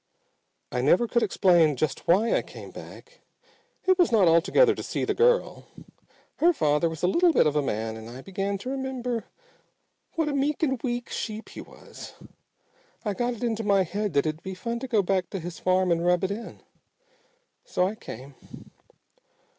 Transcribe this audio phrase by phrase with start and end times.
[0.71, 3.19] I never could explain just why I came back.
[3.85, 5.67] It was not altogether to see the girl.
[6.37, 9.25] Her father was a little bit of a man and I began to remember
[10.15, 12.15] what a meek and weak sheep he was.
[13.05, 15.59] I got it into my head that it'd be fun to go back to his
[15.59, 16.61] farm and rub it in.
[17.63, 18.33] So I came.